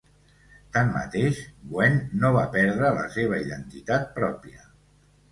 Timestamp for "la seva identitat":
2.95-4.09